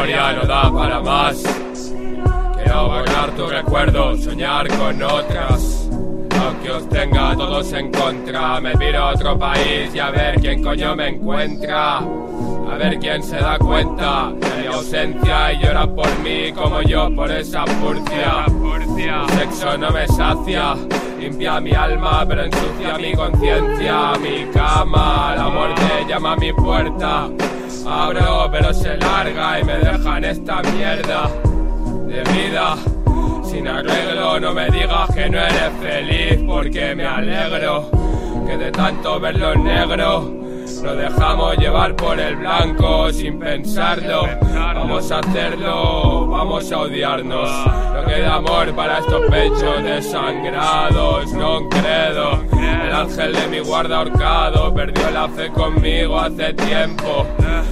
mi 0.00 0.12
memoria 0.12 0.32
no 0.32 0.46
da 0.46 0.72
para 0.72 1.00
más. 1.00 1.42
Quiero 2.54 2.88
borrar 2.88 3.30
tu 3.36 3.46
recuerdo, 3.46 4.16
soñar 4.16 4.68
con 4.68 5.02
otras. 5.02 5.88
Aunque 6.42 6.70
os 6.70 6.88
tenga 6.88 7.30
a 7.30 7.36
todos 7.36 7.72
en 7.72 7.92
contra, 7.92 8.60
me 8.60 8.76
piro 8.76 8.98
a 8.98 9.12
otro 9.12 9.38
país 9.38 9.94
y 9.94 9.98
a 9.98 10.10
ver 10.10 10.40
quién 10.40 10.62
coño 10.62 10.96
me 10.96 11.08
encuentra. 11.08 11.98
A 11.98 12.76
ver 12.78 12.98
quién 12.98 13.22
se 13.22 13.36
da 13.36 13.58
cuenta 13.58 14.32
de 14.32 14.62
mi 14.62 14.66
ausencia 14.68 15.52
y 15.52 15.58
llora 15.58 15.86
por 15.86 16.18
mí 16.20 16.52
como 16.52 16.80
yo 16.82 17.14
por 17.14 17.30
esa 17.30 17.66
furcia. 17.66 18.46
Sexo 19.36 19.78
no 19.78 19.90
me 19.90 20.06
sacia, 20.06 20.76
limpia 21.18 21.60
mi 21.60 21.72
alma 21.72 22.24
pero 22.28 22.44
ensucia 22.44 22.96
mi 22.98 23.14
conciencia. 23.14 24.12
Mi 24.22 24.46
cama, 24.52 25.34
la 25.36 25.48
muerte 25.48 26.06
llama 26.08 26.32
a 26.32 26.36
mi 26.36 26.52
puerta. 26.52 27.28
Abro 27.86 28.48
pero 28.50 28.72
se 28.74 28.96
larga 28.96 29.60
y 29.60 29.64
me 29.64 29.78
deja 29.78 30.18
en 30.18 30.24
esta 30.24 30.62
mierda 30.62 31.30
de 32.06 32.22
vida. 32.32 32.76
Sin 33.44 33.66
arreglo, 33.66 34.38
no 34.38 34.52
me 34.54 34.70
digas 34.70 35.10
que 35.14 35.28
no 35.28 35.38
eres 35.38 35.72
feliz 35.80 36.38
porque 36.46 36.94
me 36.94 37.04
alegro 37.06 37.90
que 38.46 38.56
de 38.56 38.70
tanto 38.70 39.18
verlo 39.18 39.54
negro 39.56 40.39
nos 40.78 40.96
dejamos 40.96 41.56
llevar 41.58 41.96
por 41.96 42.18
el 42.18 42.36
blanco 42.36 43.12
sin 43.12 43.38
pensarlo. 43.38 44.22
Vamos 44.42 45.10
a 45.10 45.18
hacerlo, 45.18 46.26
vamos 46.28 46.70
a 46.70 46.78
odiarnos. 46.78 47.50
No 47.94 48.04
queda 48.04 48.34
amor 48.36 48.74
para 48.74 48.98
estos 48.98 49.22
pechos 49.30 49.82
desangrados, 49.82 51.32
no 51.32 51.68
credo. 51.68 52.42
El 52.52 52.92
ángel 52.92 53.32
de 53.32 53.48
mi 53.48 53.58
guarda 53.60 53.98
ahorcado 53.98 54.72
perdió 54.72 55.10
la 55.10 55.28
fe 55.28 55.48
conmigo 55.50 56.18
hace 56.18 56.54
tiempo. 56.54 57.26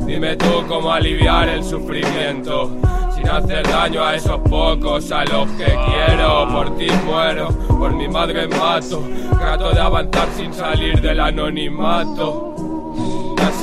Dime 0.00 0.36
tú 0.36 0.64
cómo 0.66 0.92
aliviar 0.92 1.48
el 1.48 1.62
sufrimiento 1.62 2.76
sin 3.14 3.28
hacer 3.28 3.66
daño 3.68 4.04
a 4.04 4.16
esos 4.16 4.40
pocos 4.40 5.10
a 5.12 5.24
los 5.24 5.48
que 5.52 5.64
quiero. 5.64 6.48
Por 6.50 6.76
ti 6.76 6.88
muero, 7.06 7.48
por 7.68 7.92
mi 7.94 8.08
madre 8.08 8.48
mato. 8.48 9.02
Trato 9.38 9.70
de 9.70 9.80
avanzar 9.80 10.28
sin 10.36 10.52
salir 10.52 11.00
del 11.00 11.20
anonimato. 11.20 12.69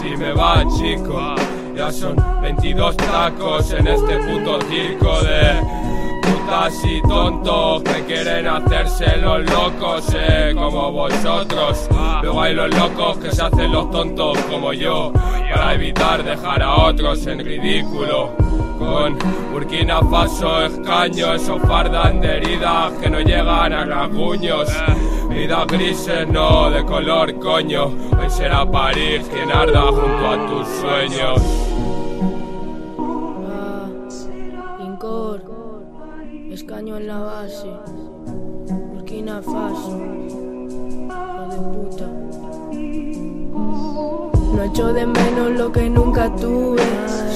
Así 0.07 0.15
me 0.15 0.31
va, 0.31 0.63
chico. 0.77 1.35
Ya 1.75 1.91
son 1.91 2.15
22 2.41 2.95
tacos 2.95 3.71
en 3.73 3.87
este 3.87 4.17
puto 4.19 4.59
circo 4.61 5.21
de 5.21 5.61
putas 6.21 6.85
y 6.85 7.01
tontos 7.01 7.83
que 7.83 8.05
quieren 8.05 8.47
hacerse 8.47 9.17
los 9.17 9.41
locos, 9.51 10.07
eh, 10.15 10.53
como 10.55 10.93
vosotros. 10.93 11.89
Luego 12.21 12.41
hay 12.41 12.53
los 12.53 12.73
locos 12.73 13.17
que 13.17 13.33
se 13.33 13.41
hacen 13.41 13.69
los 13.69 13.91
tontos 13.91 14.37
como 14.49 14.71
yo, 14.71 15.11
para 15.11 15.73
evitar 15.73 16.23
dejar 16.23 16.63
a 16.63 16.75
otros 16.85 17.27
en 17.27 17.43
ridículo. 17.43 18.33
Con 18.79 19.17
Burkina 19.51 19.99
Faso 20.09 20.67
escaño, 20.67 21.33
esos 21.33 21.61
fardan 21.63 22.21
de 22.21 22.37
heridas 22.37 22.93
que 23.01 23.09
no 23.09 23.19
llegan 23.19 23.73
a 23.73 23.83
rasguños. 23.83 24.69
Vidas 25.37 25.67
grises, 25.67 26.27
no 26.27 26.71
de 26.71 26.83
color, 26.83 27.37
coño. 27.37 27.85
Hoy 28.19 28.27
será 28.27 28.65
París 28.69 29.21
quien 29.31 29.51
arda 29.51 29.83
junto 29.83 30.27
a 30.27 30.47
tus 30.47 30.67
sueños. 30.79 31.41
Incor, 34.83 35.43
escaño 36.49 36.97
en 36.97 37.07
la 37.07 37.19
base, 37.19 37.69
Burkina 38.93 39.39
Faso, 39.43 39.95
hijo 40.25 41.47
de 41.51 41.57
puta. 41.71 42.07
No 44.55 44.63
echo 44.63 44.91
de 44.91 45.05
menos 45.05 45.51
lo 45.51 45.71
que 45.71 45.87
nunca 45.87 46.35
tuve, 46.35 46.81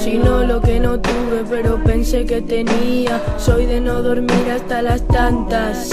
sino 0.02 0.42
lo 0.42 0.60
que 0.60 0.80
no 0.80 0.98
tuve, 0.98 1.44
pero 1.48 1.80
pensé 1.84 2.26
que 2.26 2.42
tenía. 2.42 3.22
Soy 3.38 3.66
de 3.66 3.80
no 3.80 4.02
dormir 4.02 4.50
hasta 4.52 4.82
las 4.82 5.06
tantas, 5.06 5.90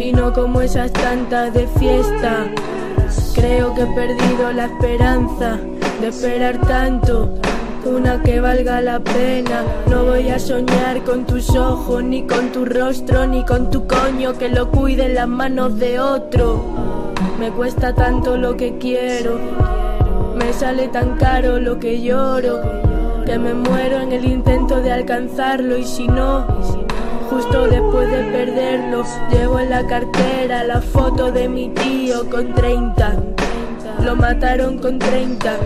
y 0.00 0.12
no 0.12 0.32
como 0.32 0.60
esas 0.60 0.92
tantas 0.92 1.52
de 1.54 1.66
fiesta. 1.78 2.46
Creo 3.34 3.74
que 3.74 3.82
he 3.82 3.86
perdido 3.86 4.52
la 4.52 4.66
esperanza 4.66 5.58
de 6.00 6.08
esperar 6.08 6.58
tanto. 6.66 7.34
Una 7.84 8.22
que 8.22 8.40
valga 8.40 8.80
la 8.80 8.98
pena. 9.00 9.62
No 9.90 10.04
voy 10.04 10.30
a 10.30 10.38
soñar 10.38 11.02
con 11.04 11.26
tus 11.26 11.50
ojos, 11.50 12.02
ni 12.02 12.26
con 12.26 12.50
tu 12.50 12.64
rostro, 12.64 13.26
ni 13.26 13.44
con 13.44 13.70
tu 13.70 13.86
coño 13.86 14.32
que 14.38 14.48
lo 14.48 14.70
cuide 14.70 15.06
en 15.06 15.14
las 15.14 15.28
manos 15.28 15.78
de 15.78 16.00
otro. 16.00 16.64
Me 17.38 17.50
cuesta 17.50 17.94
tanto 17.94 18.36
lo 18.36 18.56
que 18.56 18.78
quiero. 18.78 19.38
Me 20.36 20.52
sale 20.52 20.88
tan 20.88 21.16
caro 21.16 21.60
lo 21.60 21.78
que 21.78 22.00
lloro. 22.00 22.60
Que 23.26 23.38
me 23.38 23.54
muero 23.54 24.00
en 24.00 24.12
el 24.12 24.24
intento 24.24 24.80
de 24.80 24.92
alcanzarlo. 24.92 25.76
Y 25.76 25.84
si 25.84 26.06
no, 26.06 26.46
justo 27.30 27.66
después 27.66 28.10
de 28.10 28.24
perderlo, 28.24 29.04
llevo 29.30 29.58
en 29.58 29.70
la 29.70 29.86
cartera 29.86 30.64
la 30.64 30.80
foto 30.80 31.30
de 31.30 31.48
mi 31.48 31.68
tío 31.70 32.28
con 32.30 32.54
30. 32.54 33.16
Lo 34.02 34.16
mataron 34.16 34.78
con 34.78 34.98
30. 34.98 35.56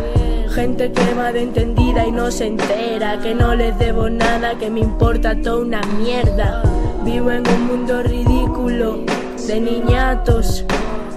Gente 0.50 0.92
que 0.92 1.32
de 1.32 1.42
entendida 1.42 2.06
y 2.06 2.12
no 2.12 2.30
se 2.30 2.46
entera. 2.46 3.18
Que 3.20 3.34
no 3.34 3.54
les 3.54 3.78
debo 3.78 4.08
nada, 4.08 4.56
que 4.58 4.70
me 4.70 4.80
importa 4.80 5.34
toda 5.40 5.58
una 5.58 5.80
mierda. 5.98 6.62
Vivo 7.04 7.30
en 7.30 7.48
un 7.48 7.66
mundo 7.66 8.02
ridículo 8.02 9.00
de 9.46 9.60
niñatos. 9.60 10.64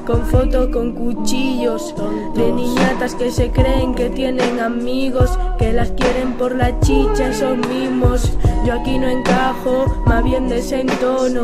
Con 0.05 0.25
fotos 0.25 0.67
con 0.67 0.91
cuchillos 0.93 1.93
de 2.35 2.51
niñatas 2.51 3.15
que 3.15 3.31
se 3.31 3.49
creen 3.51 3.93
que 3.93 4.09
tienen 4.09 4.59
amigos, 4.59 5.37
que 5.57 5.71
las 5.71 5.91
quieren 5.91 6.33
por 6.33 6.55
la 6.55 6.79
chicha, 6.79 7.29
esos 7.29 7.57
mismos. 7.67 8.37
Yo 8.65 8.73
aquí 8.73 8.97
no 8.97 9.07
encajo, 9.07 9.85
más 10.05 10.23
bien 10.23 10.49
desentono. 10.49 11.43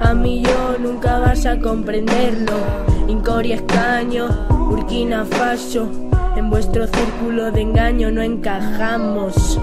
A 0.00 0.14
mí 0.14 0.42
yo 0.42 0.78
nunca 0.78 1.18
vas 1.18 1.46
a 1.46 1.58
comprenderlo. 1.58 2.52
Incoria 3.08 3.56
escaño, 3.56 4.28
Burkina 4.50 5.24
Faso. 5.24 5.88
En 6.36 6.50
vuestro 6.50 6.86
círculo 6.86 7.50
de 7.50 7.62
engaño 7.62 8.10
no 8.10 8.20
encajamos. 8.20 9.58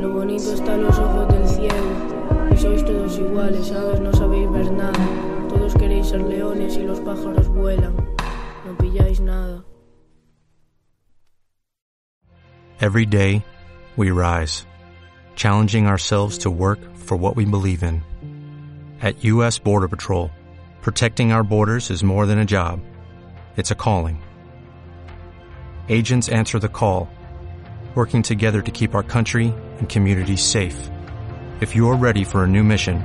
Lo 0.00 0.10
bonito 0.10 0.54
está 0.54 0.74
en 0.74 0.84
los 0.84 0.98
ojos 0.98 1.28
del 1.28 1.46
ciego. 1.48 2.50
Y 2.52 2.56
sois 2.56 2.84
todos 2.84 3.18
iguales, 3.18 3.66
¿sabes? 3.66 4.00
No. 4.00 4.13
Leones 6.22 6.76
y 6.76 6.82
los 6.82 7.00
pájaros 7.00 7.48
vuelan. 7.48 7.96
No 8.64 8.74
pilláis 8.76 9.20
nada. 9.20 9.64
Every 12.80 13.06
day, 13.06 13.44
we 13.96 14.10
rise, 14.10 14.66
challenging 15.36 15.86
ourselves 15.86 16.38
to 16.38 16.50
work 16.50 16.80
for 16.96 17.16
what 17.16 17.36
we 17.36 17.44
believe 17.44 17.82
in. 17.82 18.02
At 19.00 19.22
U.S. 19.24 19.58
Border 19.58 19.88
Patrol, 19.88 20.30
protecting 20.82 21.32
our 21.32 21.44
borders 21.44 21.90
is 21.90 22.02
more 22.02 22.26
than 22.26 22.38
a 22.38 22.44
job, 22.44 22.80
it's 23.56 23.70
a 23.70 23.76
calling. 23.76 24.22
Agents 25.88 26.28
answer 26.28 26.58
the 26.58 26.68
call, 26.68 27.08
working 27.94 28.22
together 28.22 28.60
to 28.62 28.70
keep 28.72 28.94
our 28.94 29.04
country 29.04 29.54
and 29.78 29.88
communities 29.88 30.42
safe. 30.42 30.90
If 31.60 31.76
you're 31.76 31.96
ready 31.96 32.24
for 32.24 32.42
a 32.42 32.48
new 32.48 32.64
mission, 32.64 33.04